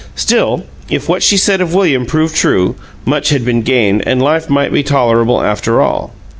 Still, 0.15 0.63
if 0.89 1.07
what 1.07 1.21
she 1.21 1.37
said 1.37 1.61
of 1.61 1.75
William 1.75 2.07
proved 2.07 2.35
true, 2.35 2.73
much 3.05 3.29
had 3.29 3.45
been 3.45 3.61
gained 3.61 4.01
and 4.07 4.19
life 4.19 4.49
might 4.49 4.73
be 4.73 4.81
tolerable, 4.81 5.43
after 5.43 5.79
all. 5.79 6.11